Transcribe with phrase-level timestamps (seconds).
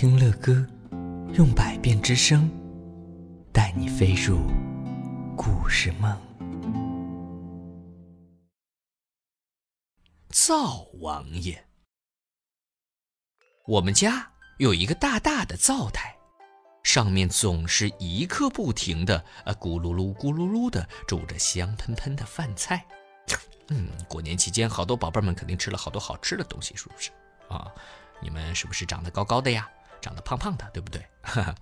[0.00, 0.66] 听乐歌，
[1.34, 2.50] 用百变之声
[3.52, 4.38] 带你飞入
[5.36, 6.18] 故事梦。
[10.30, 11.62] 灶王爷，
[13.66, 16.16] 我们家有一个大大的灶台，
[16.82, 22.82] 上面总是一刻不停的呃咕噜噜咕噜噜的煮着香喷喷的饭菜。
[23.68, 27.10] 嗯，过年期间，好多宝贝们肯定吃了好多好吃的东西，是不是？
[27.50, 27.70] 啊，
[28.22, 29.70] 你们是不是长得高高的呀？
[30.00, 31.06] 长得胖胖的，对不对？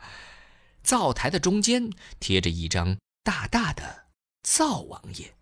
[0.82, 4.06] 灶台的中间贴着一张大大的
[4.42, 5.34] 灶王爷，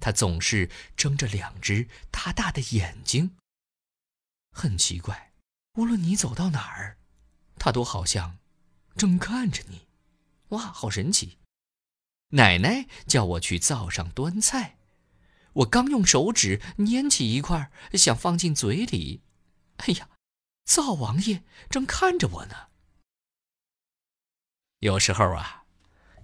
[0.00, 3.36] 他总是睁着两只大大的眼睛。
[4.52, 5.32] 很奇怪，
[5.74, 6.96] 无论你走到哪儿，
[7.58, 8.38] 他都好像
[8.96, 9.86] 正看着你。
[10.50, 11.38] 哇，好神奇！
[12.30, 14.78] 奶奶叫我去灶上端菜，
[15.52, 19.20] 我刚用手指拈起一块，想放进嘴里，
[19.78, 20.08] 哎呀！
[20.66, 22.54] 灶王爷正看着我呢。
[24.80, 25.64] 有时候啊，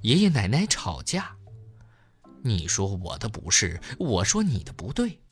[0.02, 1.36] 爷爷奶奶吵架，
[2.42, 5.22] 你说我的不是，我说你的不对，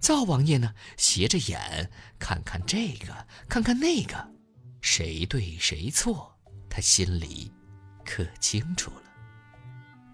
[0.00, 4.32] 灶王爷呢斜着眼看看这个，看看那个，
[4.80, 6.34] 谁对谁错，
[6.68, 7.52] 他心里
[8.02, 9.02] 可清楚了。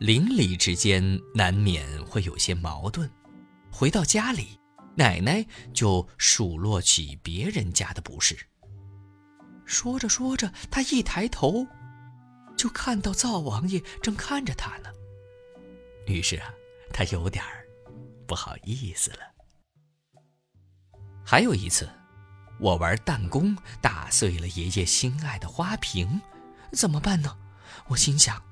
[0.00, 3.08] 邻里之间难免会有些矛盾，
[3.70, 4.58] 回到家里。
[4.96, 8.36] 奶奶就数落起别人家的不是。
[9.70, 11.64] 说着说着，他一抬头，
[12.56, 14.90] 就看到灶王爷正看着他呢。
[16.08, 16.52] 于是啊，
[16.92, 17.64] 他有点儿
[18.27, 19.18] 不好意思了。
[21.24, 21.88] 还有一次，
[22.58, 26.20] 我玩弹弓打碎了爷爷心爱的花瓶，
[26.72, 27.38] 怎么办呢？
[27.86, 28.42] 我心想，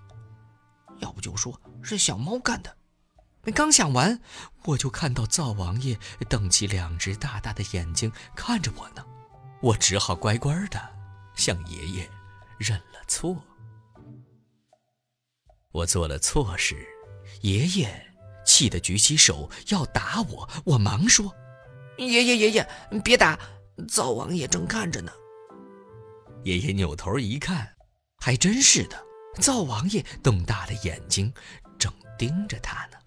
[1.01, 2.77] 要不就说是小猫干的。
[3.57, 4.21] 刚想完，
[4.67, 9.05] 我就看到灶王爷瞪起两只大大的眼睛看着我呢。
[9.61, 10.98] 我只好乖乖的
[11.39, 12.11] 向爷爷
[12.59, 13.43] 认了错。
[15.71, 16.87] 我做了错事，
[17.43, 18.13] 爷爷
[18.45, 20.49] 气得举起手要打我。
[20.67, 21.33] 我忙说
[21.97, 22.69] ：“爷爷爷爷，
[23.05, 23.39] 别打，
[23.87, 25.13] 灶王爷正看着呢。”
[26.45, 27.77] 爷爷扭头一看，
[28.19, 29.01] 还真是的，
[29.41, 31.33] 灶王爷瞪大了眼睛，
[31.79, 32.99] 正盯着他呢。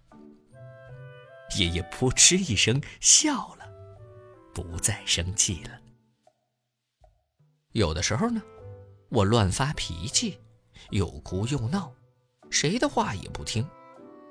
[1.58, 3.66] 爷爷扑哧一声笑了，
[4.54, 5.82] 不再生气了。
[7.74, 8.42] 有的时候呢，
[9.10, 10.40] 我乱发脾气，
[10.90, 11.92] 又哭又闹，
[12.50, 13.68] 谁的话也不听。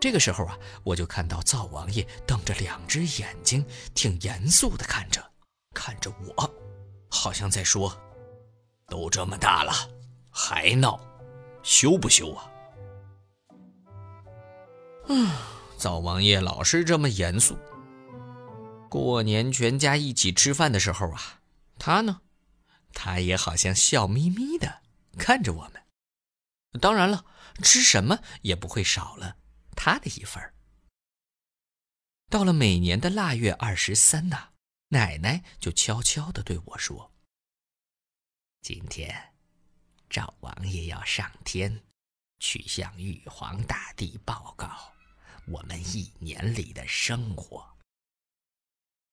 [0.00, 3.64] 这个时候啊，我就看到灶王爷瞪着两只眼睛，
[3.94, 5.22] 挺严肃的看着，
[5.74, 6.54] 看着我，
[7.10, 7.94] 好像在说
[8.88, 9.72] ：“都这么大了，
[10.30, 10.98] 还闹，
[11.62, 12.50] 羞不羞啊？”
[15.08, 15.30] 嗯。
[15.80, 17.56] 灶王爷老是这么严肃。
[18.90, 21.40] 过年全家一起吃饭的时候啊，
[21.78, 22.20] 他呢，
[22.92, 24.82] 他也好像笑眯眯的
[25.18, 25.82] 看着我们。
[26.80, 27.24] 当然了，
[27.62, 29.36] 吃什么也不会少了
[29.74, 30.54] 他的一份
[32.28, 34.50] 到了每年的腊月二十三呐，
[34.88, 37.12] 奶奶就悄悄的对我说
[38.62, 39.34] ：“今天，
[40.08, 41.82] 赵王爷要上天，
[42.38, 44.92] 去向玉皇大帝报告。”
[45.48, 47.76] 我们一年里的生活，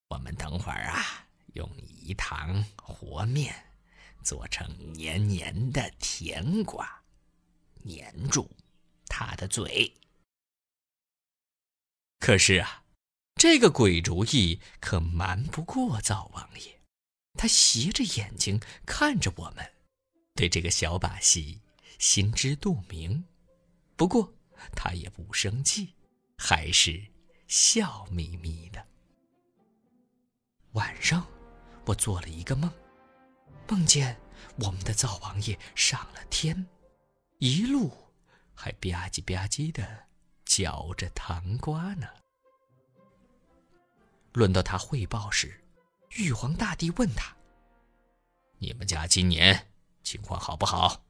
[0.10, 3.67] 我们等会儿啊，用饴糖和面
[4.24, 7.04] 做成黏黏的甜瓜，
[7.86, 8.50] 粘住
[9.08, 9.94] 他的嘴。
[12.20, 12.84] 可是啊，
[13.36, 16.80] 这个鬼主意可瞒不过灶王爷，
[17.34, 19.72] 他斜着眼睛看着我们，
[20.34, 21.62] 对这个小把戏
[22.00, 23.26] 心知肚明。
[23.96, 24.34] 不过
[24.76, 25.94] 他也不生气。
[26.40, 27.04] 还是
[27.48, 28.86] 笑眯眯的。
[30.74, 31.26] 晚上，
[31.84, 32.72] 我做了一个梦，
[33.70, 34.18] 梦见
[34.58, 36.68] 我们的灶王爷上了天，
[37.40, 37.92] 一路
[38.54, 40.06] 还吧唧吧唧的
[40.46, 42.08] 嚼着糖瓜呢。
[44.34, 45.64] 轮到他汇报时，
[46.12, 47.36] 玉皇大帝问他
[48.60, 49.72] ：“你们家今年
[50.04, 51.04] 情况好不好？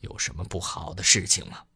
[0.00, 1.66] 有什么不好的事情吗？”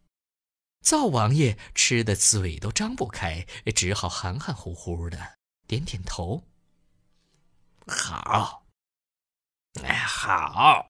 [0.82, 6.44] 灶王爷吃的嘴都张不开，只好含含糊糊的点点头。
[7.86, 8.63] 好，
[9.82, 10.86] 哎，好。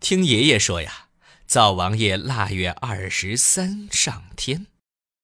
[0.00, 1.08] 听爷爷说呀，
[1.46, 4.66] 灶王爷腊月二十三上天，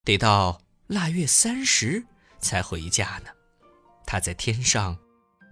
[0.05, 2.07] 得到腊月三十
[2.41, 3.31] 才回家呢。
[4.07, 4.99] 他在天上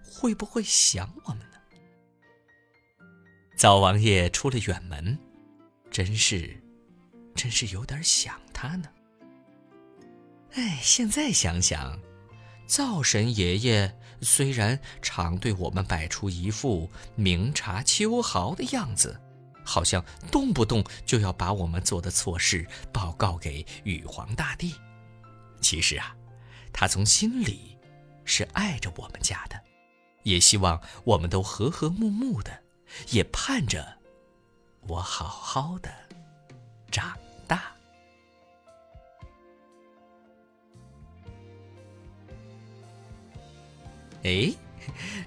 [0.03, 1.57] 会不会想我们呢？
[3.57, 5.17] 灶王爷出了远门。
[5.89, 6.61] 真是，
[7.33, 8.89] 真是有点想他呢。
[10.51, 11.99] 哎，现在想想，
[12.67, 19.19] 灶神爷爷虽然常对我们摆出一副明察秋毫的样子，
[19.63, 24.75] 好像动不动就要把我们做的错事报告给玉皇大帝，
[25.61, 26.15] 其实啊，
[26.73, 27.77] 他从心里
[28.25, 29.59] 是爱着我们家的，
[30.23, 32.63] 也希望我们都和和睦睦的，
[33.11, 33.97] 也盼着
[34.87, 35.89] 我好好的
[36.91, 37.17] 长
[44.27, 44.53] 哎，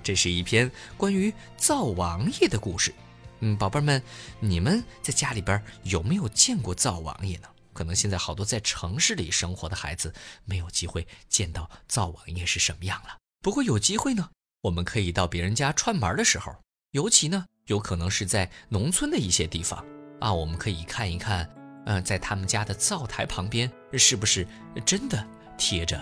[0.03, 2.93] 这是一篇关于灶王爷的故事。
[3.39, 4.03] 嗯，宝贝儿们，
[4.41, 7.49] 你们在家里边有没有见过灶王爷呢？
[7.73, 10.13] 可能现在好多在城市里生活的孩子
[10.45, 13.17] 没有机会见到灶王爷是什么样了。
[13.41, 14.29] 不过有机会呢，
[14.61, 16.55] 我们可以到别人家串门的时候，
[16.91, 19.83] 尤其呢，有可能是在农村的一些地方
[20.21, 21.49] 啊，我们可以看一看，
[21.87, 24.47] 嗯，在他们家的灶台旁边是不是
[24.85, 25.27] 真的
[25.57, 25.99] 贴着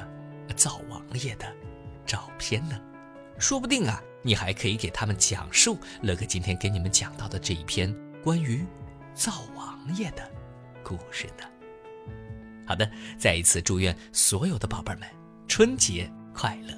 [0.56, 1.46] 灶王爷的
[2.04, 2.80] 照片呢？
[3.38, 8.64] 说不定啊，你还可以给他们讲述乐哥今天给你们讲到的这一篇关于
[9.14, 10.30] 灶王爷的
[10.82, 11.44] 故事呢。
[12.66, 15.08] 好的，再一次祝愿所有的宝贝们
[15.46, 16.77] 春节快乐。